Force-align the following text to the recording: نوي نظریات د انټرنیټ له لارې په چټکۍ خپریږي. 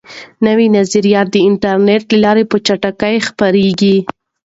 نوي 0.47 0.67
نظریات 0.77 1.27
د 1.31 1.35
انټرنیټ 1.49 2.03
له 2.13 2.17
لارې 2.25 2.43
په 2.51 2.57
چټکۍ 2.65 3.15
خپریږي. 3.27 3.97